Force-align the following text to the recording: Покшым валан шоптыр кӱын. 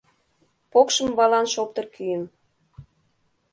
Покшым 0.71 1.09
валан 1.17 1.45
шоптыр 1.53 1.85
кӱын. 1.95 2.23